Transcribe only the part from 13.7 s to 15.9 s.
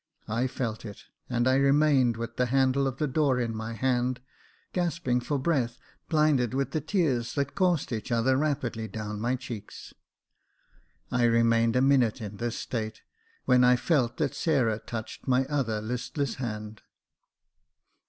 felt that Sarah touched my other